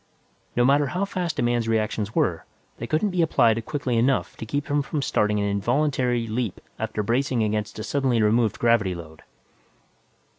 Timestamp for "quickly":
3.67-3.97